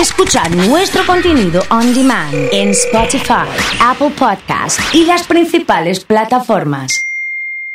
Escuchar 0.00 0.54
nuestro 0.54 1.06
contenido 1.06 1.64
on 1.70 1.94
demand 1.94 2.34
en 2.52 2.68
Spotify, 2.70 3.48
Apple 3.80 4.10
Podcast 4.10 4.78
y 4.92 5.06
las 5.06 5.26
principales 5.26 6.04
plataformas. 6.04 7.00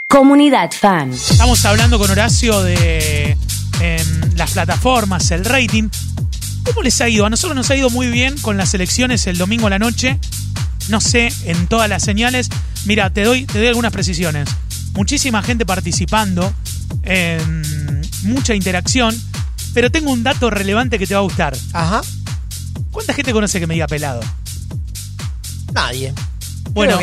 Comunidad 0.08 0.70
Fan. 0.72 1.12
Estamos 1.12 1.66
hablando 1.66 1.98
con 1.98 2.12
Horacio 2.12 2.62
de 2.62 3.36
em, 3.80 4.36
las 4.36 4.52
plataformas, 4.52 5.32
el 5.32 5.44
rating. 5.46 5.90
¿Cómo 6.64 6.84
les 6.84 7.02
ha 7.02 7.10
ido? 7.10 7.26
A 7.26 7.30
nosotros 7.32 7.56
nos 7.56 7.72
ha 7.72 7.76
ido 7.76 7.90
muy 7.90 8.08
bien 8.08 8.38
con 8.38 8.56
las 8.56 8.76
elecciones 8.76 9.26
el 9.26 9.40
domingo 9.40 9.66
a 9.66 9.72
la 9.72 9.80
noche. 9.80 10.20
No 10.90 11.02
sé, 11.02 11.34
en 11.46 11.66
todas 11.66 11.90
las 11.90 12.04
señales. 12.04 12.50
Mira, 12.86 13.10
te 13.10 13.24
doy, 13.24 13.46
te 13.46 13.58
doy 13.58 13.68
algunas 13.68 13.92
precisiones. 13.92 14.48
Muchísima 14.94 15.42
gente 15.42 15.66
participando, 15.66 16.54
em, 17.04 17.64
mucha 18.24 18.54
interacción, 18.54 19.20
pero 19.74 19.92
tengo 19.92 20.12
un 20.12 20.24
dato 20.24 20.50
relevante 20.50 21.00
que 21.00 21.08
te 21.08 21.14
va 21.14 21.20
a 21.20 21.24
gustar. 21.24 21.56
Ajá. 21.74 22.02
¿Cuánta 22.92 23.14
gente 23.14 23.32
conoce 23.32 23.60
que 23.60 23.68
me 23.68 23.74
diga 23.74 23.88
pelado? 23.88 24.22
Nadie. 25.74 26.14
Bueno, 26.74 26.98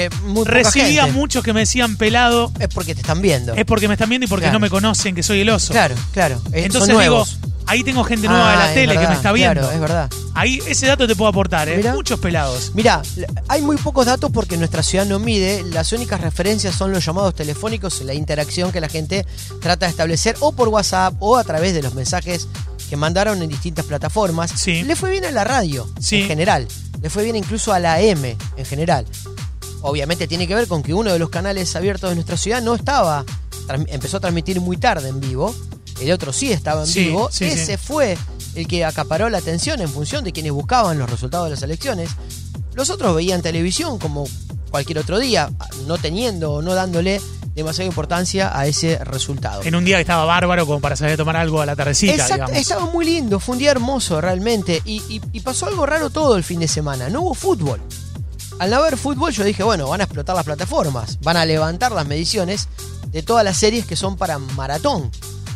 recibía 0.45 1.05
gente. 1.05 1.19
muchos 1.19 1.45
que 1.45 1.53
me 1.53 1.61
decían 1.61 1.97
pelado. 1.97 2.53
Es 2.59 2.69
porque 2.69 2.95
te 2.95 3.01
están 3.01 3.21
viendo. 3.21 3.55
Es 3.55 3.65
porque 3.65 3.89
me 3.89 3.95
están 3.95 4.09
viendo 4.09 4.25
y 4.27 4.29
porque 4.29 4.45
Claro. 4.45 4.59
no 4.59 4.61
me 4.61 4.71
conocen 4.71 5.15
que 5.15 5.23
soy 5.23 5.41
el 5.41 5.51
oso. 5.51 5.73
Claro, 5.73 5.95
claro. 6.13 6.41
Eh, 6.53 6.65
Entonces 6.65 6.93
son 6.95 7.03
digo, 7.03 7.27
ahí 7.67 7.83
tengo 7.85 8.03
gente 8.05 8.29
nueva 8.29 8.49
de 8.51 8.55
Ah, 8.55 8.59
la 8.61 8.69
es 8.69 8.75
tele 8.75 8.97
que 8.99 9.07
me 9.09 9.15
está 9.15 9.33
viendo. 9.33 9.61
Claro, 9.61 9.73
es 9.75 9.81
verdad. 9.81 10.11
Ahí 10.35 10.61
ese 10.69 10.87
dato 10.87 11.07
te 11.09 11.17
puedo 11.17 11.29
aportar, 11.29 11.69
¿eh? 11.69 11.77
Mirá. 11.77 11.93
Muchos 11.95 12.21
pelados. 12.21 12.71
Mira, 12.75 13.03
hay 13.49 13.61
muy 13.63 13.77
pocos 13.77 14.07
datos 14.07 14.31
porque 14.33 14.57
nuestra 14.57 14.83
ciudad 14.83 15.05
no 15.05 15.19
mide. 15.19 15.65
Las 15.65 15.93
únicas 15.93 16.21
referencias 16.21 16.75
son 16.77 16.93
los 16.93 17.05
llamados 17.05 17.35
telefónicos 17.35 18.01
la 18.03 18.15
interacción 18.15 18.71
que 18.73 18.81
la 18.81 18.89
gente 18.89 19.27
trata 19.61 19.87
de 19.87 19.91
establecer 19.91 20.37
o 20.41 20.53
por 20.53 20.69
WhatsApp 20.69 21.15
o 21.19 21.37
a 21.37 21.45
través 21.45 21.75
de 21.75 21.83
los 21.83 21.95
mensajes 21.95 22.47
que 22.89 22.97
mandaron 22.97 23.43
en 23.43 23.49
distintas 23.49 23.85
plataformas. 23.85 24.51
Sí. 24.57 24.83
Le 24.85 24.97
fue 24.97 25.11
bien 25.11 25.25
a 25.27 25.31
la 25.33 25.45
radio 25.45 25.87
Sí. 26.01 26.23
en 26.23 26.29
general. 26.29 26.69
Le 27.03 27.11
fue 27.11 27.23
bien 27.25 27.37
incluso 27.37 27.73
a 27.73 27.79
la 27.81 27.95
AM 27.95 28.37
en 28.57 28.65
general. 28.65 29.05
Obviamente 29.83 30.27
tiene 30.27 30.47
que 30.49 30.55
ver 30.55 30.67
con 30.69 30.83
que 30.83 30.93
uno 30.95 31.13
de 31.13 31.19
los 31.19 31.31
canales 31.31 31.75
abiertos 31.77 32.11
de 32.11 32.17
nuestra 32.17 32.37
ciudad 32.37 32.61
no 32.63 32.75
estaba, 32.75 33.25
empezó 33.87 34.17
a 34.17 34.21
transmitir 34.21 34.61
muy 34.61 34.77
tarde 34.77 35.09
en 35.09 35.21
vivo. 35.21 35.55
El 36.01 36.11
otro 36.13 36.33
sí 36.33 36.53
estaba 36.53 36.83
en 36.83 36.87
Sí, 36.87 37.05
vivo. 37.07 37.29
sí, 37.31 37.45
Ese 37.45 37.77
sí. 37.77 37.83
fue 37.83 38.17
el 38.55 38.67
que 38.67 38.85
acaparó 38.85 39.29
la 39.29 39.39
atención 39.39 39.81
en 39.81 39.89
función 39.89 40.25
de 40.25 40.33
quienes 40.33 40.53
buscaban 40.53 40.99
los 40.99 41.09
resultados 41.11 41.47
de 41.47 41.51
las 41.51 41.63
elecciones. 41.63 42.11
Los 42.75 42.91
otros 42.91 43.15
veían 43.15 43.43
televisión 43.43 43.99
como 43.99 44.25
cualquier 44.71 44.99
otro 44.99 45.19
día, 45.19 45.51
no 45.87 45.97
teniendo 45.99 46.53
o 46.55 46.63
no 46.63 46.75
dándole 46.75 47.21
demasiada 47.55 47.87
importancia 47.89 48.57
a 48.57 48.67
ese 48.69 49.03
resultado. 49.05 49.63
En 49.65 49.75
un 49.75 49.85
día 49.85 49.97
que 49.97 50.03
estaba 50.03 50.25
bárbaro 50.25 50.65
como 50.67 50.81
para 50.81 50.95
salir 50.95 51.15
a 51.15 51.17
tomar 51.17 51.35
algo 51.37 51.61
a 51.61 51.67
la 51.67 51.75
tardecita, 51.75 52.13
Exacto, 52.13 52.35
digamos. 52.35 52.57
estaba 52.57 52.87
muy 52.87 53.05
lindo, 53.05 53.41
fue 53.41 53.55
un 53.55 53.59
día 53.59 53.73
hermoso 53.73 54.21
realmente. 54.21 54.81
Y, 54.85 55.03
y- 55.09 55.21
y 55.33 55.41
pasó 55.41 55.67
algo 55.67 55.85
raro 55.87 56.11
todo 56.11 56.37
el 56.37 56.45
fin 56.45 56.61
de 56.61 56.69
semana. 56.69 57.09
No 57.09 57.23
hubo 57.23 57.35
fútbol. 57.35 57.81
Al 58.59 58.71
no 58.71 58.77
haber 58.77 58.97
fútbol, 58.97 59.33
yo 59.33 59.45
dije, 59.45 59.63
bueno, 59.63 59.89
van 59.89 60.01
a 60.01 60.05
explotar 60.05 60.35
las 60.35 60.45
plataformas, 60.45 61.19
van 61.21 61.37
a 61.37 61.45
levantar 61.45 61.93
las 61.93 62.07
mediciones 62.07 62.69
de 63.07 63.23
todas 63.23 63.45
las 63.45 63.57
series 63.57 63.87
que 63.87 63.95
son 63.97 64.17
para 64.17 64.39
maratón. 64.39 65.11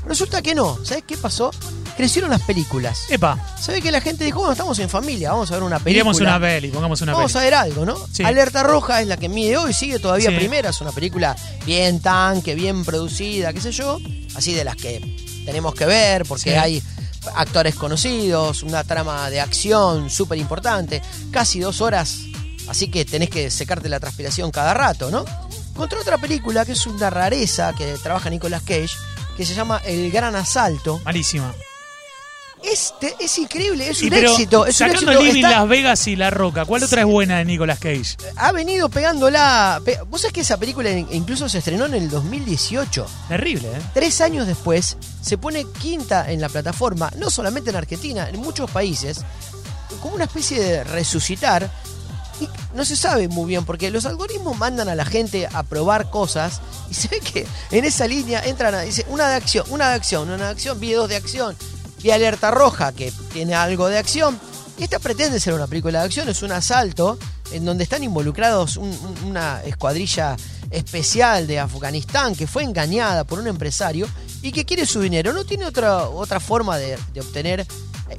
Resulta 0.07 0.41
que 0.43 0.55
no. 0.55 0.79
¿Sabes 0.85 1.05
qué 1.07 1.17
pasó? 1.17 1.51
Crecieron 1.97 2.31
las 2.31 2.41
películas. 2.43 3.05
Epa, 3.11 3.39
¿Sabes 3.61 3.83
que 3.83 3.93
la 3.93 4.01
gente 4.01 4.25
dijo, 4.25 4.39
bueno, 4.39 4.53
estamos 4.53 4.79
en 4.79 4.89
familia, 4.89 5.31
vamos 5.33 5.51
a 5.51 5.55
ver 5.55 5.63
una 5.63 5.79
película? 5.79 5.93
miremos 6.13 6.21
una 6.21 6.41
peli, 6.41 6.69
pongamos 6.69 7.01
una 7.03 7.13
Vamos 7.13 7.37
a 7.37 7.39
peli. 7.41 7.45
ver 7.45 7.55
algo, 7.55 7.85
¿no? 7.85 7.97
Sí. 8.13 8.23
Alerta 8.25 8.63
Roja 8.63 9.01
es 9.03 9.07
la 9.09 9.17
que 9.17 9.29
mide 9.29 9.57
hoy, 9.59 9.73
sigue 9.75 9.99
todavía 9.99 10.31
Sí. 10.31 10.37
primera, 10.37 10.71
es 10.71 10.81
una 10.81 10.91
película 10.93 11.37
bien 11.67 12.01
tanque, 12.01 12.55
bien 12.55 12.85
producida, 12.85 13.53
qué 13.53 13.61
sé 13.61 13.73
yo, 13.73 13.99
así 14.35 14.55
de 14.55 14.65
las 14.65 14.77
que 14.77 15.17
tenemos 15.45 15.75
que 15.75 15.87
ver 15.87 16.25
porque 16.25 16.51
Sí. 16.53 16.57
hay 16.57 16.83
actores 17.37 17.75
conocidos, 17.75 18.63
una 18.63 18.83
trama 18.85 19.29
de 19.31 19.41
acción 19.41 20.09
súper 20.11 20.39
importante, 20.39 21.03
casi 21.31 21.61
dos 21.61 21.81
horas, 21.81 22.21
así 22.69 22.89
que 22.91 23.05
tenés 23.05 23.31
que 23.31 23.51
secarte 23.51 23.89
la 23.89 24.01
transpiración 24.01 24.51
cada 24.51 24.75
rato, 24.75 25.11
¿no? 25.11 25.25
Contra 25.75 26.01
otra 26.01 26.19
película 26.19 26.65
que 26.65 26.73
es 26.73 26.87
una 26.87 27.11
rareza 27.11 27.73
que 27.77 27.95
trabaja 28.03 28.29
Nicolas 28.31 28.63
Cage, 28.63 28.91
que 29.37 29.47
se 29.47 29.55
llama 29.55 29.81
El 29.85 30.11
Gran 30.11 30.37
Asalto. 30.37 31.01
Malísima. 31.05 31.53
Este 32.63 33.17
es 33.19 33.39
increíble, 33.39 33.89
es 33.89 34.01
Y 34.03 34.07
un 34.07 34.15
éxito, 34.15 34.67
es 34.67 34.81
un 34.81 34.87
sacando 34.87 35.11
éxito. 35.11 35.23
Living 35.25 35.45
Está- 35.45 35.59
Las 35.59 35.69
Vegas 35.69 36.07
y 36.07 36.15
La 36.15 36.31
Roca, 36.31 36.65
¿cuál 36.65 36.85
otra 36.85 37.01
es 37.01 37.07
buena 37.09 37.39
de 37.39 37.45
Nicolas 37.45 37.81
Cage? 37.81 38.17
ha 38.37 38.53
venido 38.53 38.89
pegándola. 38.89 39.81
pe- 39.85 39.99
Vos 40.09 40.21
sabés 40.21 40.33
que 40.33 40.41
esa 40.43 40.57
película 40.59 40.89
in- 40.91 41.09
incluso 41.11 41.49
se 41.49 41.59
estrenó 41.59 41.87
en 41.87 41.95
el 41.95 42.09
2018. 42.09 43.05
Terrible, 43.29 43.67
¿eh? 43.69 43.81
Tres 43.95 44.21
años 44.21 44.47
después 44.47 44.97
se 45.21 45.39
pone 45.39 45.67
quinta 45.81 46.31
en 46.31 46.41
la 46.41 46.49
plataforma, 46.49 47.11
no 47.17 47.31
solamente 47.31 47.71
en 47.71 47.77
Argentina, 47.77 48.29
en 48.29 48.39
muchos 48.39 48.71
países, 48.71 49.23
como 50.01 50.15
una 50.15 50.25
especie 50.25 50.61
de 50.63 50.85
resucitar. 50.85 51.69
Y 52.43 52.49
no 52.77 52.85
se 52.85 52.97
sabe 52.97 53.29
muy 53.29 53.47
bien, 53.47 53.65
porque 53.65 53.91
los 53.91 54.07
algoritmos 54.07 54.57
mandan 54.59 54.89
a 54.89 54.95
la 54.95 55.05
gente 55.05 55.47
a 55.53 55.63
probar 55.63 56.11
cosas 56.11 56.61
y 56.91 56.95
se 57.01 57.09
ve 57.09 57.21
que 57.21 57.47
en 57.71 57.85
esa 57.85 58.07
línea 58.07 58.43
entran 58.45 58.75
a, 58.75 58.81
dice, 58.81 59.05
una 59.09 59.29
de 59.29 59.37
acción, 59.37 59.67
una 59.71 59.89
de 59.91 59.95
acción, 59.95 60.29
una 60.31 60.45
de 60.47 60.51
acción, 60.51 60.81
vi 60.81 60.93
dos 60.93 61.09
de 61.09 61.17
acción, 61.17 61.57
vi 62.03 62.11
alerta 62.11 62.51
roja 62.51 62.93
que 62.93 63.13
tiene 63.33 63.55
algo 63.55 63.89
de 63.89 63.99
acción. 63.99 64.39
Y 64.79 64.85
esta 64.85 64.99
pretende 64.99 65.39
ser 65.39 65.53
una 65.55 65.67
película 65.67 66.01
de 66.01 66.07
acción, 66.07 66.29
es 66.29 66.43
un 66.43 66.51
asalto 66.53 67.19
en 67.53 67.65
donde 67.67 67.85
están 67.85 68.03
involucrados 68.03 68.77
un- 68.79 68.89
un- 68.89 69.29
una 69.29 69.63
escuadrilla 69.65 70.35
especial 70.71 71.47
de 71.47 71.61
Afganistán 71.61 72.35
que 72.35 72.47
fue 72.47 72.65
engañada 72.65 73.25
por 73.25 73.39
un 73.39 73.47
empresario 73.47 74.09
y 74.41 74.51
que 74.53 74.65
quiere 74.65 74.87
su 74.87 75.01
dinero. 75.01 75.33
No 75.35 75.45
tiene 75.45 75.67
otra, 75.67 76.09
otra 76.09 76.41
forma 76.41 76.79
de, 76.79 76.99
de 77.13 77.21
obtener 77.21 77.67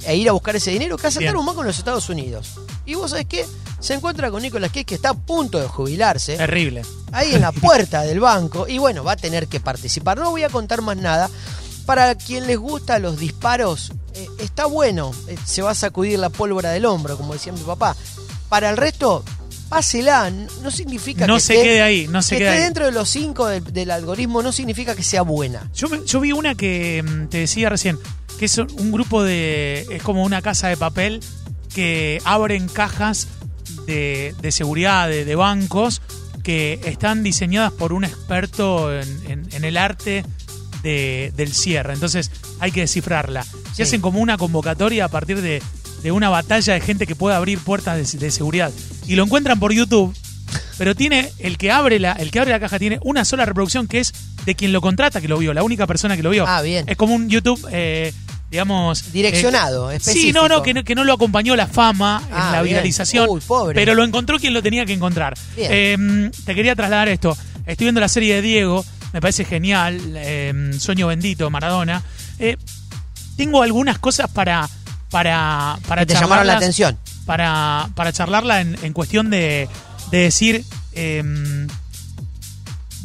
e 0.06 0.16
ir 0.16 0.28
a 0.28 0.32
buscar 0.32 0.54
ese 0.56 0.70
dinero 0.70 0.96
que 0.96 1.08
asaltar 1.08 1.34
un 1.36 1.46
banco 1.46 1.60
en 1.62 1.66
los 1.66 1.78
Estados 1.78 2.08
Unidos. 2.08 2.52
Y 2.86 2.94
vos 2.94 3.10
sabés 3.10 3.26
qué? 3.26 3.44
Se 3.84 3.92
encuentra 3.92 4.30
con 4.30 4.40
Nicolas 4.40 4.70
Cage 4.70 4.84
que 4.86 4.94
está 4.94 5.10
a 5.10 5.14
punto 5.14 5.60
de 5.60 5.68
jubilarse 5.68 6.38
Terrible. 6.38 6.82
ahí 7.12 7.34
en 7.34 7.42
la 7.42 7.52
puerta 7.52 8.00
del 8.02 8.18
banco 8.18 8.66
y 8.66 8.78
bueno, 8.78 9.04
va 9.04 9.12
a 9.12 9.16
tener 9.16 9.46
que 9.46 9.60
participar. 9.60 10.16
No 10.18 10.30
voy 10.30 10.42
a 10.42 10.48
contar 10.48 10.80
más 10.80 10.96
nada. 10.96 11.28
Para 11.84 12.14
quien 12.14 12.46
les 12.46 12.56
gusta 12.56 12.98
los 12.98 13.18
disparos, 13.18 13.92
eh, 14.14 14.26
está 14.38 14.64
bueno, 14.64 15.12
eh, 15.28 15.36
se 15.44 15.60
va 15.60 15.72
a 15.72 15.74
sacudir 15.74 16.18
la 16.18 16.30
pólvora 16.30 16.70
del 16.70 16.86
hombro, 16.86 17.18
como 17.18 17.34
decía 17.34 17.52
mi 17.52 17.60
papá. 17.60 17.94
Para 18.48 18.70
el 18.70 18.78
resto, 18.78 19.22
pásela, 19.68 20.30
no 20.30 20.70
significa 20.70 21.26
No 21.26 21.34
que 21.34 21.40
se 21.40 21.54
esté- 21.56 21.62
quede 21.62 21.82
ahí, 21.82 22.08
no 22.08 22.22
se 22.22 22.36
que 22.36 22.38
quede 22.38 22.48
esté 22.48 22.58
ahí. 22.60 22.64
dentro 22.64 22.86
de 22.86 22.92
los 22.92 23.10
cinco 23.10 23.46
del, 23.48 23.64
del 23.70 23.90
algoritmo 23.90 24.42
no 24.42 24.50
significa 24.50 24.94
que 24.96 25.02
sea 25.02 25.20
buena. 25.20 25.68
Yo, 25.74 25.88
me- 25.90 26.02
yo 26.06 26.20
vi 26.20 26.32
una 26.32 26.54
que 26.54 27.02
mm, 27.02 27.26
te 27.28 27.38
decía 27.40 27.68
recién, 27.68 27.98
que 28.38 28.46
es 28.46 28.56
un 28.56 28.90
grupo 28.90 29.22
de. 29.22 29.86
es 29.90 30.02
como 30.02 30.24
una 30.24 30.40
casa 30.40 30.68
de 30.68 30.78
papel 30.78 31.20
que 31.74 32.22
abren 32.24 32.66
cajas 32.68 33.26
de, 33.86 34.34
de 34.40 34.52
seguridad 34.52 35.08
de, 35.08 35.24
de 35.24 35.34
bancos 35.34 36.02
que 36.42 36.80
están 36.84 37.22
diseñadas 37.22 37.72
por 37.72 37.92
un 37.92 38.04
experto 38.04 38.92
en, 38.98 39.08
en- 39.30 39.48
en 39.52 39.64
el 39.64 39.76
arte 39.76 40.24
de- 40.82 41.32
del 41.36 41.52
cierre. 41.54 41.94
Entonces 41.94 42.30
hay 42.60 42.70
que 42.72 42.80
descifrarla. 42.80 43.44
Y 43.72 43.76
Sí. 43.76 43.82
hacen 43.82 44.00
como 44.00 44.20
una 44.20 44.36
convocatoria 44.36 45.06
a 45.06 45.08
partir 45.08 45.40
de, 45.40 45.62
de 46.02 46.12
una 46.12 46.28
batalla 46.28 46.74
de 46.74 46.80
gente 46.80 47.06
que 47.06 47.16
puede 47.16 47.36
abrir 47.36 47.58
puertas 47.58 48.12
de, 48.12 48.18
de 48.18 48.30
seguridad. 48.30 48.70
Y 49.06 49.14
lo 49.16 49.24
encuentran 49.24 49.58
por 49.58 49.72
YouTube. 49.72 50.14
Pero 50.76 50.94
tiene, 50.94 51.30
el 51.38 51.56
que 51.56 51.70
abre 51.70 51.98
la, 52.00 52.12
el 52.12 52.30
que 52.30 52.40
abre 52.40 52.50
la 52.50 52.60
caja 52.60 52.78
tiene 52.78 52.98
una 53.02 53.24
sola 53.24 53.46
reproducción 53.46 53.86
que 53.88 54.00
es 54.00 54.12
de 54.44 54.54
quien 54.54 54.72
lo 54.72 54.80
contrata 54.80 55.20
que 55.20 55.28
lo 55.28 55.38
vio, 55.38 55.54
la 55.54 55.62
única 55.62 55.86
persona 55.86 56.16
que 56.16 56.22
lo 56.22 56.30
vio. 56.30 56.44
Ah, 56.46 56.62
bien. 56.62 56.84
Es 56.88 56.96
como 56.96 57.14
un 57.14 57.28
YouTube, 57.30 57.66
eh, 57.72 58.12
digamos. 58.54 59.12
Direccionado, 59.12 59.90
eh, 59.90 59.96
específico. 59.96 60.26
Sí, 60.26 60.32
no, 60.32 60.48
no 60.48 60.62
que, 60.62 60.72
no, 60.74 60.84
que 60.84 60.94
no 60.94 61.02
lo 61.04 61.12
acompañó 61.12 61.56
la 61.56 61.66
fama 61.66 62.22
en 62.28 62.34
Ah, 62.34 62.50
la 62.52 62.62
bien. 62.62 62.74
viralización. 62.74 63.28
Uy, 63.28 63.40
pobre. 63.40 63.74
Pero 63.74 63.94
lo 63.94 64.04
encontró 64.04 64.38
quien 64.38 64.54
lo 64.54 64.62
tenía 64.62 64.86
que 64.86 64.92
encontrar. 64.92 65.34
Bien. 65.56 65.70
Eh, 65.72 66.30
te 66.44 66.54
quería 66.54 66.76
trasladar 66.76 67.08
esto. 67.08 67.36
Estoy 67.66 67.86
viendo 67.86 68.00
la 68.00 68.08
serie 68.08 68.36
de 68.36 68.42
Diego, 68.42 68.84
me 69.12 69.20
parece 69.20 69.44
genial. 69.44 70.00
eh, 70.16 70.70
Sueño 70.78 71.08
bendito, 71.08 71.50
Maradona. 71.50 72.02
Eh, 72.38 72.56
tengo 73.36 73.62
algunas 73.62 73.98
cosas 73.98 74.30
para. 74.30 74.68
Para, 75.10 75.78
para 75.86 76.04
te 76.06 76.14
llamaron 76.14 76.46
la 76.46 76.56
atención. 76.56 76.96
Para, 77.26 77.88
para 77.94 78.12
charlarla 78.12 78.60
en, 78.60 78.76
en 78.82 78.92
cuestión 78.92 79.30
de, 79.30 79.68
de 80.10 80.18
decir. 80.18 80.64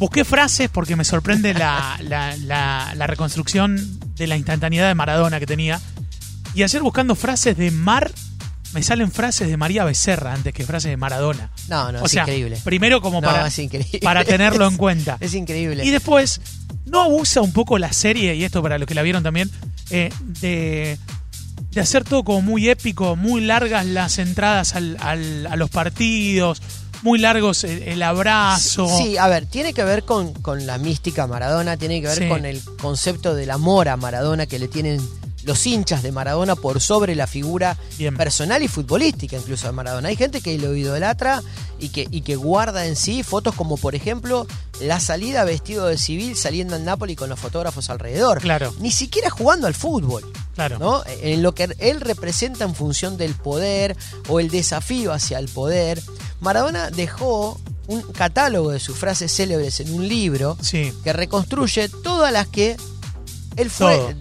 Busqué 0.00 0.24
frases 0.24 0.68
porque 0.68 0.96
me 0.96 1.04
sorprende 1.04 1.54
la, 1.54 1.96
la- 2.02 2.36
la- 2.38 2.92
la 2.96 3.06
reconstrucción 3.06 4.00
de 4.16 4.26
la 4.26 4.36
instantaneidad 4.36 4.88
de 4.88 4.94
Maradona 4.96 5.38
que 5.38 5.46
tenía. 5.46 5.80
Y 6.54 6.64
ayer 6.64 6.82
buscando 6.82 7.14
frases 7.14 7.56
de 7.56 7.70
Mar, 7.70 8.10
me 8.72 8.82
salen 8.82 9.12
frases 9.12 9.46
de 9.48 9.56
María 9.56 9.84
Becerra 9.84 10.32
antes 10.32 10.52
que 10.52 10.64
frases 10.64 10.90
de 10.90 10.96
Maradona. 10.96 11.50
No, 11.68 11.92
no, 11.92 12.00
o 12.02 12.06
es 12.06 12.10
sea, 12.12 12.22
increíble. 12.22 12.58
primero 12.64 13.00
como 13.00 13.20
No, 13.20 13.28
para, 13.28 13.48
para 14.02 14.24
tenerlo 14.24 14.66
en 14.66 14.76
cuenta. 14.76 15.16
Es 15.20 15.34
increíble. 15.34 15.84
Y 15.84 15.90
después, 15.90 16.40
¿no 16.86 17.02
abusa 17.02 17.40
un 17.42 17.52
poco 17.52 17.78
la 17.78 17.92
serie, 17.92 18.34
y 18.34 18.42
esto 18.44 18.62
para 18.62 18.78
los 18.78 18.88
que 18.88 18.94
la 18.94 19.02
vieron 19.02 19.22
también, 19.22 19.50
eh, 19.90 20.10
de, 20.40 20.98
de 21.72 21.80
hacer 21.80 22.04
todo 22.04 22.24
como 22.24 22.42
muy 22.42 22.68
épico, 22.68 23.16
muy 23.16 23.42
largas 23.42 23.84
las 23.86 24.18
entradas 24.18 24.74
al- 24.74 24.96
al- 25.00 25.46
a 25.46 25.56
los 25.56 25.70
partidos, 25.70 26.62
muy 27.02 27.18
largos 27.18 27.64
el, 27.64 27.82
el 27.82 28.02
abrazo? 28.02 28.88
Sí, 28.98 29.16
a 29.16 29.28
ver, 29.28 29.46
tiene 29.46 29.72
que 29.72 29.84
ver 29.84 30.04
con, 30.04 30.32
con 30.34 30.66
la 30.66 30.78
mística 30.78 31.26
Maradona, 31.26 31.76
tiene 31.76 32.00
que 32.00 32.08
ver 32.08 32.18
Sí. 32.18 32.28
con 32.28 32.44
el 32.44 32.62
concepto 32.80 33.34
del 33.34 33.50
amor 33.50 33.88
a 33.88 33.96
Maradona 33.96 34.46
que 34.46 34.58
le 34.58 34.68
tienen 34.68 35.00
los 35.44 35.66
hinchas 35.66 36.02
de 36.02 36.12
Maradona 36.12 36.54
por 36.54 36.82
sobre 36.82 37.14
la 37.14 37.26
figura 37.26 37.78
Bien. 37.96 38.14
personal 38.14 38.62
y 38.62 38.68
futbolística 38.68 39.36
incluso 39.38 39.66
de 39.66 39.72
Maradona. 39.72 40.08
Hay 40.10 40.16
gente 40.16 40.42
que 40.42 40.58
lo 40.58 40.76
idolatra 40.76 41.42
y 41.78 41.88
que, 41.88 42.06
y 42.10 42.20
que 42.20 42.36
guarda 42.36 42.84
en 42.84 42.94
sí 42.94 43.22
fotos 43.22 43.54
como 43.54 43.78
por 43.78 43.94
ejemplo 43.94 44.46
la 44.82 45.00
salida 45.00 45.44
vestido 45.44 45.86
de 45.86 45.96
civil 45.96 46.36
saliendo 46.36 46.76
en 46.76 46.84
Nápoles 46.84 47.16
con 47.16 47.30
los 47.30 47.40
fotógrafos 47.40 47.88
alrededor. 47.88 48.40
Claro. 48.42 48.74
Ni 48.80 48.90
siquiera 48.90 49.30
jugando 49.30 49.66
al 49.66 49.74
fútbol. 49.74 50.30
Claro. 50.54 50.78
¿no? 50.78 51.02
En 51.22 51.42
lo 51.42 51.54
que 51.54 51.74
él 51.78 52.02
representa 52.02 52.64
en 52.66 52.74
función 52.74 53.16
del 53.16 53.34
poder 53.34 53.96
o 54.28 54.40
el 54.40 54.50
desafío 54.50 55.10
hacia 55.10 55.38
el 55.38 55.48
poder. 55.48 56.02
Maradona 56.40 56.90
dejó 56.90 57.60
un 57.86 58.02
catálogo 58.02 58.70
de 58.70 58.80
sus 58.80 58.96
frases 58.96 59.32
célebres 59.34 59.80
en 59.80 59.92
un 59.92 60.06
libro 60.08 60.56
Sí. 60.62 60.92
que 61.02 61.12
reconstruye 61.12 61.88
todas 61.88 62.32
las 62.32 62.46
que 62.46 62.76
él 63.56 63.70
fue 63.70 63.96
Todo. 63.96 64.14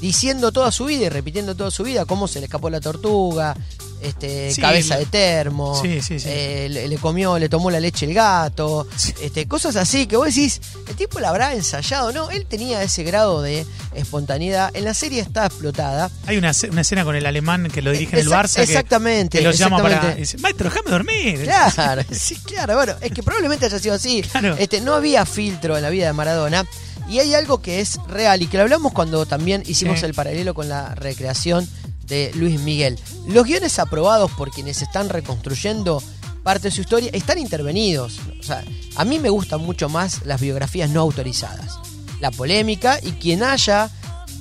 Diciendo 0.00 0.52
toda 0.52 0.70
su 0.72 0.84
vida 0.86 1.06
y 1.06 1.08
repitiendo 1.08 1.54
toda 1.54 1.70
su 1.70 1.82
vida, 1.82 2.04
cómo 2.04 2.28
se 2.28 2.40
le 2.40 2.46
escapó 2.46 2.68
la 2.70 2.80
tortuga, 2.80 3.56
este, 4.02 4.52
Sí, 4.52 4.60
cabeza 4.60 4.98
de 4.98 5.06
termo, 5.06 5.80
Sí, 5.82 6.00
sí, 6.02 6.20
sí. 6.20 6.28
eh, 6.30 6.68
le, 6.70 6.86
le 6.86 6.96
comió, 6.98 7.38
le 7.38 7.48
tomó 7.48 7.70
la 7.70 7.80
leche 7.80 8.04
el 8.06 8.12
gato, 8.14 8.86
este, 9.22 9.48
cosas 9.48 9.74
así 9.76 10.06
que 10.06 10.16
vos 10.16 10.26
decís, 10.26 10.60
el 10.88 10.94
tipo 10.96 11.18
la 11.18 11.30
habrá 11.30 11.54
ensayado, 11.54 12.12
no, 12.12 12.30
él 12.30 12.44
tenía 12.46 12.82
ese 12.82 13.04
grado 13.04 13.40
de 13.40 13.64
espontaneidad, 13.94 14.70
en 14.76 14.84
la 14.84 14.92
serie 14.92 15.22
está 15.22 15.46
explotada, 15.46 16.10
Hay 16.26 16.36
una, 16.36 16.52
una 16.70 16.80
escena 16.82 17.04
con 17.04 17.16
el 17.16 17.24
alemán 17.24 17.68
que 17.72 17.80
lo 17.80 17.90
dirige 17.90 18.16
en 18.20 18.26
el 18.26 18.28
Barça. 18.32 18.56
que- 18.56 18.62
exactamente, 18.64 19.38
Que, 19.38 19.44
lo 19.44 19.50
llama 19.52 19.82
para. 19.82 20.14
dice, 20.14 20.36
Maestro, 20.38 20.68
déjame 20.68 20.90
dormir. 20.90 21.42
Claro, 21.74 22.02
sí, 22.12 22.36
claro, 22.44 22.76
bueno, 22.76 22.94
es 23.00 23.10
que 23.12 23.22
probablemente 23.22 23.64
haya 23.66 23.78
sido 23.78 23.94
así. 23.94 24.22
Claro. 24.22 24.56
Este, 24.58 24.80
no 24.82 24.92
había 24.94 25.24
filtro 25.24 25.74
en 25.76 25.82
la 25.82 25.88
vida 25.90 26.06
de 26.06 26.12
Maradona. 26.12 26.66
Y 27.08 27.20
hay 27.20 27.34
algo 27.34 27.62
que 27.62 27.80
es 27.80 27.98
real 28.08 28.42
y 28.42 28.46
que 28.46 28.56
lo 28.56 28.64
hablamos 28.64 28.92
cuando 28.92 29.26
también 29.26 29.62
hicimos 29.66 30.00
Sí. 30.00 30.06
el 30.06 30.14
paralelo 30.14 30.54
con 30.54 30.68
la 30.68 30.94
recreación 30.94 31.68
de 32.06 32.30
Luis 32.34 32.60
Miguel. 32.60 32.98
Los 33.28 33.44
guiones 33.44 33.78
aprobados 33.78 34.30
por 34.32 34.50
quienes 34.50 34.82
están 34.82 35.08
reconstruyendo 35.08 36.02
parte 36.42 36.68
de 36.68 36.70
su 36.74 36.80
historia 36.82 37.10
están 37.12 37.38
intervenidos. 37.38 38.18
O 38.38 38.42
sea, 38.42 38.64
a 38.96 39.04
mí 39.04 39.18
me 39.18 39.28
gustan 39.30 39.60
mucho 39.62 39.88
más 39.88 40.24
las 40.24 40.40
biografías 40.40 40.90
no 40.90 41.00
autorizadas. 41.00 41.78
La 42.20 42.30
polémica 42.30 42.98
y 43.02 43.12
quien 43.12 43.42
haya 43.42 43.90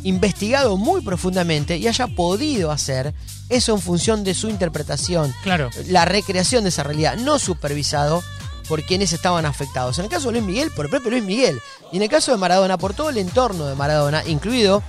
investigado 0.03 0.77
muy 0.77 1.01
profundamente 1.01 1.77
y 1.77 1.87
haya 1.87 2.07
podido 2.07 2.71
hacer 2.71 3.13
eso 3.49 3.73
en 3.73 3.81
función 3.81 4.23
de 4.23 4.33
su 4.35 4.49
interpretación 4.49 5.33
Claro. 5.43 5.69
la 5.87 6.05
recreación 6.05 6.63
de 6.63 6.69
esa 6.69 6.83
realidad, 6.83 7.15
no 7.17 7.39
supervisado 7.39 8.23
por 8.67 8.83
quienes 8.83 9.13
estaban 9.13 9.45
afectados. 9.45 9.97
En 9.99 10.05
el 10.05 10.11
caso 10.11 10.27
de 10.27 10.33
Luis 10.33 10.43
Miguel, 10.43 10.71
por 10.71 10.85
el 10.85 10.91
propio 10.91 11.11
Luis 11.11 11.23
Miguel. 11.23 11.59
Y 11.91 11.97
en 11.97 12.03
el 12.03 12.09
caso 12.09 12.31
de 12.31 12.37
Maradona, 12.37 12.77
por 12.77 12.93
todo 12.93 13.09
el 13.09 13.17
entorno 13.17 13.65
de 13.65 13.75
Maradona, 13.75 14.23
incluido 14.25 14.81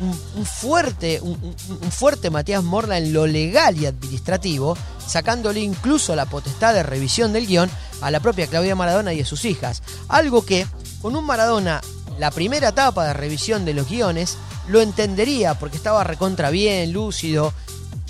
un, 0.00 0.18
un 0.36 0.46
fuerte, 0.46 1.20
un, 1.20 1.54
fuerte 1.90 2.30
Matías 2.30 2.64
Morla 2.64 2.98
en 2.98 3.12
lo 3.12 3.26
legal 3.26 3.76
y 3.76 3.86
administrativo, 3.86 4.76
sacándole 5.06 5.60
incluso 5.60 6.14
la 6.16 6.26
potestad 6.26 6.74
de 6.74 6.82
revisión 6.82 7.32
del 7.32 7.46
guion 7.46 7.70
a 8.00 8.10
la 8.10 8.20
propia 8.20 8.46
Claudia 8.46 8.74
Maradona 8.74 9.12
y 9.12 9.20
a 9.20 9.26
sus 9.26 9.44
hijas. 9.44 9.82
Algo 10.08 10.44
que, 10.44 10.66
con 11.02 11.16
un 11.16 11.24
Maradona, 11.24 11.80
la 12.18 12.30
primera 12.30 12.68
etapa 12.68 13.06
de 13.06 13.14
revisión 13.14 13.64
de 13.64 13.74
los 13.74 13.88
guiones, 13.88 14.36
lo 14.68 14.80
entendería 14.80 15.54
porque 15.58 15.76
estaba 15.76 16.04
recontra 16.04 16.50
bien, 16.50 16.92
lúcido, 16.92 17.52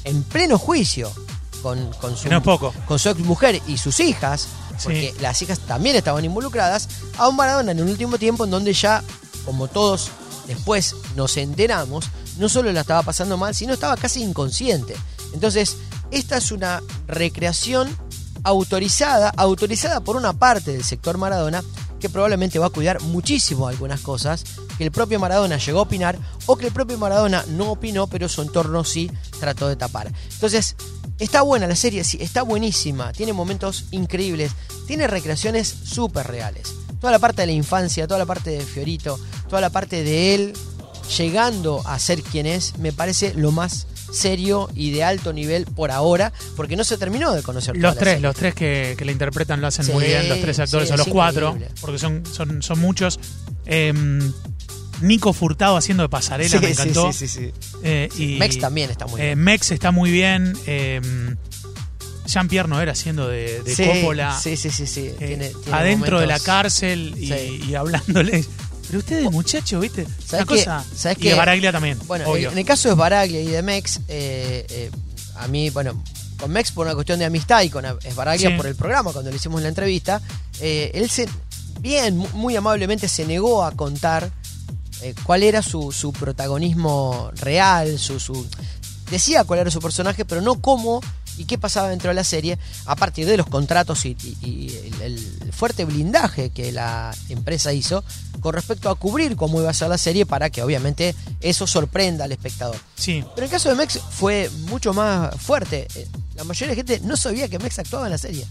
en 0.04 0.22
pleno 0.22 0.58
juicio 0.58 1.10
con, 1.62 1.90
con 2.00 2.16
su 2.16 2.28
no 2.28 2.42
poco. 2.42 2.72
con 2.86 2.98
su 2.98 3.08
ex 3.10 3.20
mujer 3.20 3.60
y 3.66 3.78
sus 3.78 4.00
hijas, 4.00 4.48
Sí. 4.80 4.84
porque 4.84 5.14
las 5.20 5.40
hijas 5.42 5.58
también 5.60 5.96
estaban 5.96 6.24
involucradas, 6.24 6.88
a 7.18 7.28
un 7.28 7.36
Maradona 7.36 7.72
en 7.72 7.80
un 7.80 7.88
último 7.88 8.18
tiempo 8.18 8.44
en 8.44 8.50
donde 8.50 8.72
ya, 8.72 9.02
como 9.44 9.68
todos 9.68 10.10
después 10.46 10.96
nos 11.16 11.36
enteramos, 11.36 12.06
no 12.38 12.48
solo 12.48 12.72
la 12.72 12.80
estaba 12.80 13.02
pasando 13.02 13.36
mal, 13.36 13.54
sino 13.54 13.74
estaba 13.74 13.96
casi 13.96 14.22
inconsciente. 14.22 14.96
Entonces, 15.32 15.76
esta 16.10 16.38
es 16.38 16.50
una 16.50 16.82
recreación 17.06 17.88
autorizada, 18.42 19.30
autorizada 19.36 20.00
por 20.00 20.16
una 20.16 20.32
parte 20.32 20.72
del 20.72 20.84
sector 20.84 21.18
Maradona, 21.18 21.62
que 22.00 22.08
probablemente 22.08 22.58
va 22.58 22.66
a 22.66 22.70
cuidar 22.70 23.00
muchísimo 23.02 23.68
algunas 23.68 24.00
cosas 24.00 24.44
que 24.78 24.84
el 24.84 24.90
propio 24.90 25.20
Maradona 25.20 25.58
llegó 25.58 25.80
a 25.80 25.82
opinar 25.82 26.18
o 26.46 26.56
que 26.56 26.66
el 26.66 26.72
propio 26.72 26.96
Maradona 26.96 27.44
no 27.48 27.72
opinó, 27.72 28.06
pero 28.06 28.28
su 28.28 28.40
entorno 28.40 28.82
sí 28.84 29.10
trató 29.38 29.68
de 29.68 29.76
tapar. 29.76 30.10
Entonces, 30.32 30.76
está 31.20 31.42
buena 31.42 31.66
la 31.66 31.76
serie, 31.76 32.02
sí, 32.02 32.18
está 32.20 32.42
buenísima, 32.42 33.12
tiene 33.12 33.32
momentos 33.32 33.84
increíbles, 33.92 34.52
tiene 34.86 35.06
recreaciones 35.06 35.68
súper 35.84 36.26
reales. 36.26 36.74
Toda 37.00 37.12
la 37.12 37.18
parte 37.18 37.42
de 37.42 37.46
la 37.46 37.52
infancia, 37.52 38.06
toda 38.06 38.18
la 38.18 38.26
parte 38.26 38.50
de 38.50 38.60
Fiorito, 38.60 39.18
toda 39.48 39.60
la 39.60 39.70
parte 39.70 40.02
de 40.02 40.34
él 40.34 40.52
llegando 41.16 41.82
a 41.86 41.98
ser 41.98 42.22
quien 42.22 42.46
es, 42.46 42.78
me 42.78 42.92
parece 42.92 43.34
lo 43.34 43.52
más 43.52 43.86
serio 44.12 44.68
y 44.74 44.90
de 44.90 45.04
alto 45.04 45.32
nivel 45.32 45.66
por 45.66 45.90
ahora, 45.90 46.32
porque 46.56 46.76
no 46.76 46.84
se 46.84 46.98
terminó 46.98 47.32
de 47.32 47.42
conocer 47.42 47.76
Los 47.76 47.96
tres, 47.96 48.20
los 48.20 48.34
tres 48.34 48.54
que, 48.54 48.94
que 48.98 49.04
la 49.04 49.12
interpretan 49.12 49.60
lo 49.60 49.68
hacen 49.68 49.84
Sí, 49.84 49.92
muy 49.92 50.04
bien, 50.04 50.28
los 50.28 50.40
tres 50.40 50.58
actores, 50.58 50.88
sí, 50.88 50.94
o 50.94 50.96
los 50.96 51.06
cuatro, 51.08 51.50
increíble. 51.50 51.74
porque 51.80 51.98
son, 51.98 52.24
son, 52.26 52.62
son 52.62 52.78
muchos. 52.80 53.20
Em, 53.66 54.32
Nico 55.00 55.32
Furtado 55.32 55.76
haciendo 55.76 56.02
de 56.02 56.08
pasarela, 56.08 56.48
Sí, 56.50 56.58
me 56.58 56.66
sí, 56.66 56.72
encantó. 56.72 57.12
sí, 57.12 57.26
sí, 57.28 57.52
sí. 57.52 57.52
Eh, 57.82 58.08
y, 58.18 58.38
Mex 58.38 58.58
también 58.58 58.90
está 58.90 59.06
muy 59.06 59.20
eh, 59.20 59.24
bien. 59.26 59.38
Mex 59.40 59.70
está 59.70 59.90
muy 59.90 60.10
bien. 60.10 60.52
em, 60.66 61.36
Jean-Pierre 62.26 62.68
Noer 62.68 62.90
haciendo 62.90 63.28
de, 63.28 63.62
de 63.62 63.74
sí, 63.74 63.84
Coppola. 63.84 64.38
Sí, 64.40 64.56
sí, 64.56 64.70
sí, 64.70 64.86
sí. 64.86 65.06
eh, 65.06 65.14
Tiene- 65.18 65.48
tiene 65.48 65.76
adentro 65.78 66.20
de 66.20 66.26
la 66.26 66.38
cárcel 66.38 67.14
y, 67.18 67.26
Sí. 67.28 67.64
y 67.68 67.74
hablándole. 67.74 68.44
Pero 68.86 68.98
ustedes, 69.00 69.30
muchachos, 69.30 69.80
¿viste? 69.80 70.04
¿Sabes 70.04 70.32
Una 70.32 70.38
qué? 70.46 70.64
cosa. 70.64 70.84
¿Sabes 70.96 71.18
y 71.18 71.22
qué? 71.22 71.28
de 71.30 71.34
Baraglia 71.34 71.72
también. 71.72 71.98
Bueno, 72.06 72.28
obvio. 72.28 72.50
en 72.52 72.58
el 72.58 72.64
caso 72.64 72.88
de 72.88 72.94
Baraglia 72.94 73.40
y 73.40 73.46
de 73.46 73.62
Mex, 73.62 74.00
eh, 74.08 74.66
eh, 74.68 74.90
a 75.36 75.46
mí, 75.48 75.70
bueno, 75.70 76.02
con 76.38 76.50
Mex 76.52 76.72
por 76.72 76.86
una 76.86 76.94
cuestión 76.94 77.18
de 77.18 77.24
amistad 77.24 77.62
y 77.62 77.70
con 77.70 77.84
Baraglia 78.14 78.50
Sí. 78.50 78.56
por 78.56 78.66
el 78.66 78.74
programa, 78.76 79.12
cuando 79.12 79.30
le 79.30 79.36
hicimos 79.36 79.62
la 79.62 79.68
entrevista, 79.68 80.20
eh, 80.60 80.90
él 80.94 81.08
se, 81.10 81.28
bien, 81.80 82.16
mu- 82.16 82.28
muy 82.34 82.54
amablemente 82.56 83.08
se 83.08 83.24
negó 83.26 83.64
a 83.64 83.72
contar 83.72 84.30
eh, 85.02 85.14
cuál 85.24 85.42
era 85.42 85.62
su, 85.62 85.92
su 85.92 86.12
protagonismo 86.12 87.30
real, 87.36 87.98
su, 87.98 88.20
su 88.20 88.46
decía 89.10 89.44
cuál 89.44 89.60
era 89.60 89.70
su 89.70 89.80
personaje, 89.80 90.24
pero 90.24 90.40
no 90.40 90.60
cómo 90.60 91.00
y 91.38 91.44
qué 91.46 91.56
pasaba 91.56 91.88
dentro 91.88 92.08
de 92.08 92.14
la 92.14 92.24
serie, 92.24 92.58
a 92.84 92.96
partir 92.96 93.24
de 93.26 93.36
los 93.38 93.46
contratos 93.46 94.04
y, 94.04 94.10
y- 94.22 94.36
y 94.46 94.92
el, 95.02 95.14
el 95.42 95.52
fuerte 95.52 95.84
blindaje 95.86 96.50
que 96.50 96.70
la 96.70 97.14
empresa 97.30 97.72
hizo 97.72 98.04
con 98.40 98.52
respecto 98.54 98.90
a 98.90 98.94
cubrir 98.96 99.36
cómo 99.36 99.58
iba 99.60 99.70
a 99.70 99.74
ser 99.74 99.88
la 99.88 99.96
serie 99.96 100.26
para 100.26 100.50
que 100.50 100.62
obviamente 100.62 101.14
eso 101.40 101.66
sorprenda 101.66 102.24
al 102.24 102.32
espectador. 102.32 102.76
Sí. 102.96 103.24
Pero 103.34 103.38
en 103.38 103.44
el 103.44 103.50
caso 103.50 103.68
de 103.70 103.74
Mex 103.76 103.98
fue 104.10 104.50
mucho 104.68 104.92
más 104.92 105.34
fuerte. 105.40 105.88
Eh, 105.94 106.06
La 106.34 106.44
mayoría 106.44 106.74
de 106.74 106.76
gente 106.76 107.00
no 107.06 107.16
sabía 107.16 107.48
que 107.48 107.58
Mex 107.58 107.78
actuaba 107.78 108.06
en 108.06 108.12
la 108.12 108.18
serie. 108.18 108.46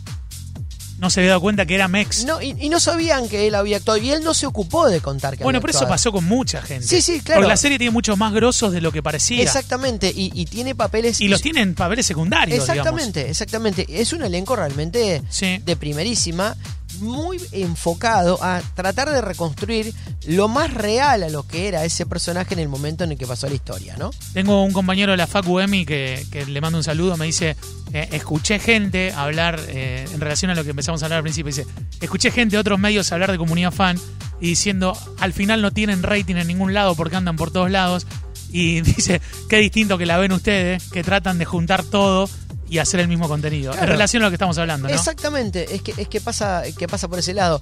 No 1.00 1.10
se 1.10 1.22
había 1.22 1.30
dado 1.30 1.42
cuenta 1.42 1.66
que 1.66 1.76
era 1.76 1.88
Mex. 1.88 2.26
No, 2.26 2.42
y, 2.42 2.56
y 2.60 2.70
no 2.70 2.80
sabían 2.80 3.28
que 3.30 3.48
él 3.48 3.56
había 3.56 3.78
actuado. 3.78 3.98
Y 4.00 4.12
él 4.12 4.22
no 4.24 4.34
se 4.34 4.46
ocupó 4.46 4.88
de 4.90 5.00
contar 5.02 5.38
que 5.38 5.44
bueno, 5.44 5.58
había 5.58 5.68
pero 5.68 5.78
eso 5.78 5.88
pasó 5.88 6.12
con 6.12 6.26
mucha 6.26 6.62
gente. 6.62 6.86
Sí, 6.86 7.02
sí, 7.02 7.22
claro. 7.22 7.40
Porque 7.40 7.50
la 7.50 7.58
serie 7.58 7.78
tiene 7.78 7.92
muchos 7.92 8.18
más 8.18 8.34
grosos 8.34 8.72
de 8.74 8.82
lo 8.82 8.92
que 8.92 9.02
parecía. 9.02 9.42
Exactamente, 9.42 10.12
y, 10.14 10.32
y 10.34 10.46
tiene 10.46 10.76
papeles... 10.76 11.22
Y 11.22 11.28
los 11.30 11.42
tienen 11.42 11.74
papeles 11.74 12.06
secundarios, 12.06 12.60
Exactamente, 12.60 13.30
exactamente. 13.30 13.86
Es 13.90 14.14
un 14.14 14.24
elenco 14.24 14.56
realmente 14.56 15.24
Sí. 15.30 15.60
de 15.66 15.76
primerísima, 15.76 16.56
muy 17.02 17.40
enfocado 17.52 18.42
a 18.44 18.62
tratar 18.76 19.10
de 19.12 19.22
reconstruir 19.22 19.94
lo 20.28 20.48
más 20.48 20.74
real 20.74 21.24
a 21.24 21.30
lo 21.30 21.48
que 21.48 21.68
era 21.68 21.86
ese 21.86 22.06
personaje 22.06 22.54
en 22.54 22.60
el 22.60 22.70
momento 22.70 23.04
en 23.04 23.12
el 23.12 23.18
que 23.18 23.28
pasó 23.28 23.48
la 23.48 23.56
historia, 23.56 23.96
¿no? 23.98 24.12
Tengo 24.34 24.64
un 24.64 24.74
compañero 24.74 25.12
de 25.12 25.18
la 25.18 25.28
Facu 25.28 25.60
Emi 25.60 25.86
que, 25.86 26.26
que 26.32 26.46
le 26.46 26.62
mando 26.62 26.78
un 26.78 26.84
saludo, 26.84 27.18
me 27.18 27.26
dice, 27.26 27.56
eh, 27.94 28.08
escuché 28.12 28.60
gente 28.60 29.12
hablar, 29.12 29.60
eh, 29.68 30.06
en 30.14 30.20
relación 30.20 30.52
a 30.52 30.56
lo 30.56 30.64
que 30.64 30.72
empezamos 30.72 31.02
a 31.02 31.06
hablar 31.06 31.18
al 31.18 31.24
principio, 31.24 31.48
dice, 31.48 31.66
escuché 32.02 32.32
gente 32.32 32.56
de 32.56 32.60
otros 32.60 32.80
medios 32.80 33.12
hablar 33.12 33.32
de 33.32 33.38
comunidad 33.38 33.72
fan 33.72 33.98
y 34.40 34.50
diciendo, 34.50 34.98
al 35.20 35.34
final 35.34 35.62
no 35.62 35.72
tienen 35.72 36.04
rating 36.04 36.36
en 36.36 36.48
ningún 36.48 36.74
lado 36.74 36.96
porque 36.96 37.16
andan 37.16 37.36
por 37.36 37.52
todos 37.52 37.72
lados. 37.72 38.06
Y 38.52 38.82
dice, 38.82 39.22
qué 39.50 39.58
distinto 39.58 39.98
que 39.98 40.06
la 40.06 40.18
ven 40.18 40.32
ustedes, 40.32 40.90
que 40.90 41.04
tratan 41.04 41.38
de 41.38 41.46
juntar 41.46 41.84
todo 41.84 42.30
y 42.70 42.78
hacer 42.78 43.00
el 43.00 43.08
mismo 43.08 43.28
contenido. 43.28 43.72
Claro. 43.72 43.86
En 43.88 43.92
relación 43.94 44.22
a 44.24 44.26
lo 44.28 44.30
que 44.32 44.36
estamos 44.36 44.58
hablando, 44.58 44.88
¿no? 44.88 44.94
Exactamente, 44.94 45.74
es 45.76 45.82
que, 45.82 45.94
es 45.98 46.08
que 46.08 46.22
pasa, 46.22 46.64
que 46.78 46.88
pasa 46.88 47.08
por 47.08 47.20
ese 47.20 47.34
lado. 47.34 47.60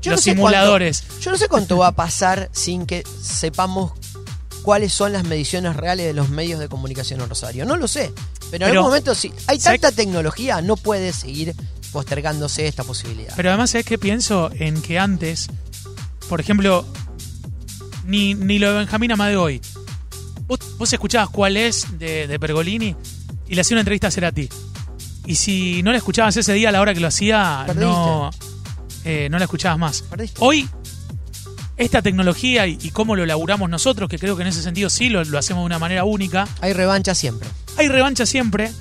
Yo 0.00 0.10
Los 0.12 0.18
no 0.20 0.22
sé 0.22 0.30
simuladores. 0.30 1.00
cuánto- 1.02 1.20
yo 1.24 1.30
no 1.30 1.36
sé 1.38 1.48
cuánto 1.48 1.76
va 1.78 1.86
a 1.88 1.92
pasar 1.92 2.48
sin 2.52 2.86
que 2.86 3.04
sepamos 3.20 3.92
cuáles 4.62 4.92
son 4.92 5.12
las 5.12 5.24
mediciones 5.24 5.74
reales 5.76 6.06
de 6.06 6.12
los 6.12 6.28
medios 6.28 6.60
de 6.60 6.68
comunicación 6.68 7.20
en 7.20 7.28
Rosario. 7.28 7.64
No 7.66 7.76
lo 7.76 7.86
sé. 7.88 8.12
Pero 8.50 8.64
en 8.66 8.70
Pero, 8.70 8.80
algún 8.80 8.84
momento, 8.90 9.14
si 9.14 9.32
hay 9.46 9.58
¿sabes 9.60 9.80
tanta 9.80 9.96
tecnología, 9.96 10.60
no 10.60 10.76
puede 10.76 11.12
seguir 11.12 11.54
postergándose 11.92 12.66
esta 12.68 12.84
posibilidad. 12.84 13.32
Pero 13.36 13.48
además, 13.50 13.70
¿sabes 13.70 13.86
qué 13.86 13.98
pienso? 13.98 14.50
En 14.54 14.80
que 14.82 14.98
antes, 14.98 15.48
por 16.28 16.40
ejemplo, 16.40 16.84
ni, 18.06 18.34
ni 18.34 18.58
lo 18.58 18.72
de 18.72 18.78
Benjamín 18.78 19.12
Amadeo 19.12 19.42
hoy. 19.42 19.60
Vos, 20.46 20.58
vos 20.78 20.92
escuchabas 20.92 21.30
cuál 21.30 21.56
es 21.56 21.98
de, 21.98 22.26
de 22.26 22.38
Pergolini 22.40 22.96
y 23.52 23.54
le 23.54 23.60
hacía 23.60 23.74
una 23.74 23.82
entrevista 23.82 24.06
a 24.06 24.10
Cerati. 24.10 24.48
Y 25.26 25.34
si 25.34 25.82
no 25.82 25.90
la 25.92 25.98
escuchabas 25.98 26.34
ese 26.38 26.54
día 26.54 26.70
a 26.70 26.72
la 26.72 26.80
hora 26.80 26.94
que 26.94 27.00
lo 27.00 27.08
hacía, 27.08 27.64
Perdiste. 27.66 27.84
no, 27.84 28.30
eh, 29.04 29.28
no 29.30 29.36
la 29.38 29.44
escuchabas 29.44 29.78
más. 29.78 30.00
Perdiste. 30.02 30.38
Hoy 30.40 30.66
esta 31.76 32.00
tecnología 32.00 32.66
y, 32.66 32.78
y 32.80 32.90
cómo 32.90 33.14
lo 33.14 33.26
laburamos 33.26 33.68
nosotros, 33.68 34.08
que 34.08 34.18
creo 34.18 34.36
que 34.36 34.42
en 34.42 34.48
ese 34.48 34.62
sentido 34.62 34.88
sí 34.88 35.10
lo, 35.10 35.22
lo 35.24 35.36
hacemos 35.38 35.62
de 35.62 35.66
una 35.66 35.78
manera 35.78 36.04
única, 36.04 36.48
Hay 36.62 36.72
revancha 36.72 37.14
siempre. 37.14 37.46
hay 37.76 37.88
revancha 37.88 38.24
siempre 38.24 38.72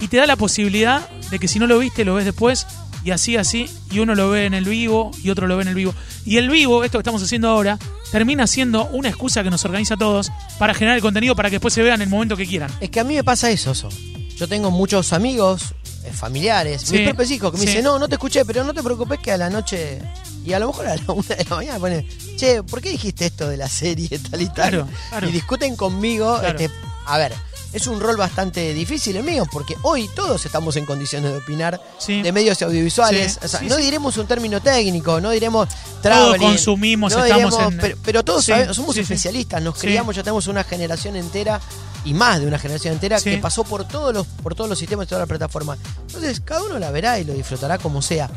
y 0.00 0.06
te 0.06 0.16
da 0.18 0.26
la 0.26 0.36
posibilidad 0.36 1.08
de 1.30 1.38
que 1.40 1.48
si 1.48 1.58
no 1.58 1.66
lo 1.66 1.78
viste, 1.80 2.04
lo 2.04 2.14
ves 2.14 2.24
después 2.24 2.68
y 3.04 3.10
así, 3.10 3.36
así, 3.36 3.68
y 3.90 3.98
uno 3.98 4.14
lo 4.14 4.30
ve 4.30 4.46
en 4.46 4.54
el 4.54 4.64
vivo 4.64 5.10
y 5.24 5.30
otro 5.30 5.48
lo 5.48 5.56
ve 5.56 5.62
en 5.62 5.68
el 5.68 5.74
vivo. 5.74 5.92
Y 6.24 6.36
el 6.36 6.48
vivo, 6.48 6.84
esto 6.84 6.98
que 6.98 7.02
estamos 7.02 7.22
haciendo 7.22 7.48
ahora, 7.48 7.78
termina 8.14 8.46
siendo 8.46 8.86
una 8.92 9.08
excusa 9.08 9.42
que 9.42 9.50
nos 9.50 9.64
organiza 9.64 9.94
a 9.94 9.96
todos 9.96 10.30
para 10.56 10.72
generar 10.72 10.94
el 10.94 11.02
contenido 11.02 11.34
para 11.34 11.50
que 11.50 11.56
después 11.56 11.74
se 11.74 11.82
vean 11.82 11.96
en 11.96 12.02
el 12.02 12.08
momento 12.08 12.36
que 12.36 12.46
quieran. 12.46 12.70
Es 12.80 12.88
que 12.88 13.00
a 13.00 13.04
mí 13.04 13.16
me 13.16 13.24
pasa 13.24 13.50
eso, 13.50 13.72
Oso. 13.72 13.88
Yo 14.36 14.46
tengo 14.46 14.70
muchos 14.70 15.12
amigos, 15.12 15.74
eh, 16.04 16.12
familiares, 16.12 16.82
Sí, 16.82 16.96
mis 16.98 17.08
propios 17.08 17.30
hijos, 17.32 17.50
que 17.50 17.56
me 17.56 17.62
sí. 17.62 17.66
dicen, 17.70 17.82
no, 17.82 17.98
no 17.98 18.06
te 18.08 18.14
escuché, 18.14 18.44
pero 18.44 18.62
no 18.62 18.72
te 18.72 18.84
preocupes 18.84 19.18
que 19.18 19.32
a 19.32 19.36
la 19.36 19.50
noche, 19.50 20.00
y 20.46 20.52
a 20.52 20.60
lo 20.60 20.68
mejor 20.68 20.86
a 20.86 20.94
la 20.94 21.02
una 21.12 21.34
de 21.34 21.44
la 21.50 21.56
mañana 21.56 21.78
ponen, 21.80 22.06
che, 22.36 22.62
¿por 22.62 22.80
qué 22.80 22.90
dijiste 22.90 23.26
esto 23.26 23.48
de 23.48 23.56
la 23.56 23.68
serie 23.68 24.08
tal 24.30 24.40
y 24.40 24.46
tal? 24.46 24.54
Claro, 24.54 24.88
claro. 25.10 25.28
Y 25.28 25.32
discuten 25.32 25.74
conmigo, 25.74 26.38
Claro. 26.38 26.56
este, 26.56 26.72
a 27.06 27.18
ver, 27.18 27.32
es 27.74 27.86
un 27.86 28.00
rol 28.00 28.16
bastante 28.16 28.72
difícil 28.72 29.16
el 29.16 29.24
mío, 29.24 29.44
porque 29.52 29.76
hoy 29.82 30.08
todos 30.14 30.46
estamos 30.46 30.76
en 30.76 30.86
condiciones 30.86 31.32
de 31.32 31.38
opinar 31.38 31.80
Sí. 31.98 32.22
de 32.22 32.32
medios 32.32 32.62
audiovisuales. 32.62 33.32
Sí, 33.32 33.38
O 33.44 33.48
sea, 33.48 33.60
sí, 33.60 33.66
no 33.66 33.76
diremos 33.76 34.16
un 34.16 34.26
término 34.26 34.62
técnico, 34.62 35.20
no 35.20 35.30
diremos 35.30 35.68
Todos 35.68 36.00
traveling, 36.02 36.40
consumimos, 36.48 37.12
no 37.12 37.24
estamos 37.24 37.54
diremos- 37.54 37.72
en- 37.74 37.78
pero, 37.80 37.98
pero 38.02 38.24
todos 38.24 38.44
sabemos- 38.44 38.76
somos 38.76 38.96
especialistas, 38.96 39.60
nos 39.62 39.76
criamos, 39.76 40.14
ya 40.16 40.22
tenemos 40.22 40.46
una 40.46 40.64
generación 40.64 41.16
entera 41.16 41.60
y 42.04 42.14
más 42.14 42.40
de 42.40 42.46
una 42.46 42.58
generación 42.58 42.94
entera 42.94 43.20
que 43.20 43.38
pasó 43.38 43.64
por 43.64 43.88
todos 43.88 44.12
los 44.14 44.26
por 44.26 44.54
todos 44.54 44.70
los 44.70 44.78
sistemas 44.78 45.06
y 45.06 45.08
todas 45.08 45.20
las 45.22 45.28
plataformas. 45.28 45.78
Entonces, 46.06 46.40
cada 46.40 46.62
uno 46.62 46.78
la 46.78 46.90
verá 46.90 47.18
y 47.18 47.24
lo 47.24 47.32
disfrutará 47.34 47.78
como 47.78 48.00
sea. 48.02 48.30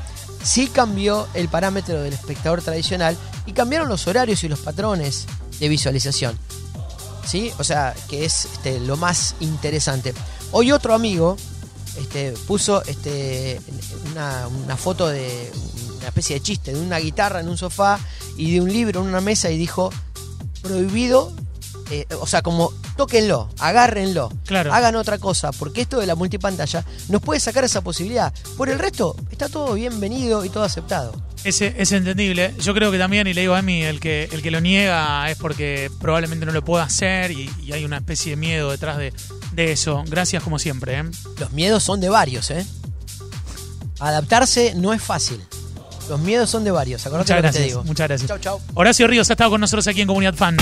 Sí 0.43 0.67
cambió 0.67 1.27
el 1.33 1.49
parámetro 1.49 2.01
del 2.01 2.13
espectador 2.13 2.61
tradicional 2.61 3.17
y 3.45 3.51
cambiaron 3.53 3.89
los 3.89 4.07
horarios 4.07 4.43
y 4.43 4.47
los 4.49 4.59
patrones 4.59 5.25
de 5.59 5.67
visualización. 5.67 6.37
¿Sí? 7.27 7.51
O 7.59 7.63
sea, 7.63 7.93
que 8.09 8.25
es 8.25 8.45
este, 8.45 8.79
lo 8.79 8.95
más 8.97 9.35
interesante. 9.41 10.13
Hoy 10.51 10.71
otro 10.71 10.93
amigo 10.93 11.35
este, 11.97 12.31
puso 12.47 12.81
este, 12.85 13.59
una, 14.11 14.47
una 14.47 14.77
foto 14.77 15.07
de 15.07 15.51
una 15.97 16.07
especie 16.07 16.35
de 16.37 16.41
chiste, 16.41 16.73
de 16.73 16.79
una 16.79 16.99
guitarra 16.99 17.41
en 17.41 17.49
un 17.49 17.57
sofá 17.57 17.99
y 18.37 18.53
de 18.53 18.61
un 18.61 18.71
libro 18.71 19.01
en 19.01 19.07
una 19.07 19.19
mesa 19.19 19.49
y 19.51 19.57
dijo, 19.57 19.89
prohibido, 20.61 21.33
eh, 21.91 22.05
o 22.21 22.27
sea, 22.27 22.41
como 22.41 22.71
tóquenlo, 22.95 23.49
agárrenlo, 23.59 24.31
Claro. 24.45 24.73
hagan 24.73 24.95
otra 24.95 25.17
cosa, 25.17 25.51
porque 25.51 25.81
esto 25.81 25.99
de 25.99 26.07
la 26.07 26.15
multipantalla 26.15 26.85
nos 27.09 27.21
puede 27.21 27.39
sacar 27.39 27.63
esa 27.63 27.81
posibilidad. 27.81 28.33
Por 28.55 28.69
el 28.69 28.79
resto, 28.79 29.15
está 29.31 29.49
todo 29.49 29.73
bienvenido 29.73 30.45
y 30.45 30.49
todo 30.49 30.63
aceptado. 30.63 31.13
Ese 31.43 31.73
es 31.77 31.91
entendible. 31.91 32.53
Yo 32.59 32.73
creo 32.73 32.91
que 32.91 32.97
también, 32.97 33.27
y 33.27 33.33
le 33.33 33.41
digo 33.41 33.55
a 33.55 33.61
mí, 33.61 33.81
el 33.83 33.99
que, 33.99 34.27
el 34.31 34.41
que 34.41 34.51
lo 34.51 34.59
niega 34.59 35.29
es 35.29 35.37
porque 35.37 35.89
probablemente 36.01 36.45
no 36.45 36.51
lo 36.51 36.63
pueda 36.63 36.83
hacer 36.83 37.31
y, 37.31 37.49
y 37.63 37.71
hay 37.71 37.85
una 37.85 37.97
especie 37.97 38.31
de 38.31 38.35
miedo 38.35 38.71
detrás 38.71 38.97
de, 38.97 39.13
de 39.53 39.71
eso. 39.71 40.03
Gracias 40.07 40.43
como 40.43 40.59
siempre. 40.59 40.99
¿eh? 40.99 41.03
Los 41.39 41.51
miedos 41.53 41.83
son 41.83 42.01
de 42.01 42.09
varios, 42.09 42.51
¿eh? 42.51 42.65
Adaptarse 43.99 44.73
no 44.75 44.93
es 44.93 45.01
fácil. 45.01 45.41
Los 46.09 46.19
miedos 46.19 46.49
son 46.49 46.63
de 46.63 46.71
varios, 46.71 47.05
acordate 47.05 47.33
Muchas 47.33 47.35
lo 47.35 47.35
que 47.35 47.41
te 47.41 47.59
gracias. 47.59 47.65
digo. 47.65 47.83
Muchas 47.83 48.07
gracias. 48.07 48.27
Chau, 48.29 48.39
chau. 48.39 48.61
Horacio 48.75 49.07
Ríos 49.07 49.29
ha 49.29 49.33
estado 49.33 49.49
con 49.49 49.61
nosotros 49.61 49.87
aquí 49.87 50.01
en 50.01 50.07
Comunidad 50.07 50.35
Fan. 50.35 50.57